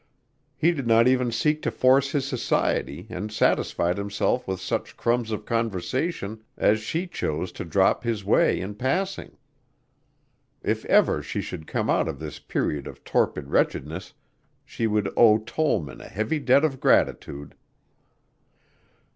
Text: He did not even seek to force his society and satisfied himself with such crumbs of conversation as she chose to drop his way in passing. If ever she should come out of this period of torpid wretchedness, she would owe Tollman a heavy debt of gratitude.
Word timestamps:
He 0.55 0.71
did 0.71 0.87
not 0.87 1.07
even 1.07 1.31
seek 1.31 1.61
to 1.61 1.69
force 1.69 2.11
his 2.11 2.25
society 2.25 3.05
and 3.11 3.31
satisfied 3.31 3.99
himself 3.99 4.47
with 4.47 4.59
such 4.59 4.97
crumbs 4.97 5.29
of 5.29 5.45
conversation 5.45 6.43
as 6.57 6.79
she 6.79 7.05
chose 7.05 7.51
to 7.51 7.63
drop 7.63 8.03
his 8.03 8.25
way 8.25 8.59
in 8.59 8.73
passing. 8.73 9.37
If 10.63 10.85
ever 10.85 11.21
she 11.21 11.39
should 11.39 11.67
come 11.67 11.87
out 11.87 12.07
of 12.07 12.17
this 12.17 12.39
period 12.39 12.87
of 12.87 13.03
torpid 13.03 13.51
wretchedness, 13.51 14.15
she 14.65 14.87
would 14.87 15.07
owe 15.15 15.37
Tollman 15.37 16.01
a 16.01 16.07
heavy 16.09 16.39
debt 16.39 16.65
of 16.65 16.79
gratitude. 16.79 17.53